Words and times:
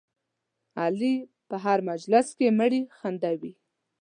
علي 0.81 1.15
په 1.49 1.55
هر 1.63 1.79
مجلس 1.89 2.27
کې 2.37 2.47
مړي 2.59 2.81
خندوي. 2.97 3.53